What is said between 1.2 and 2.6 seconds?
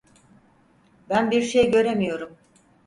bir şey göremiyorum.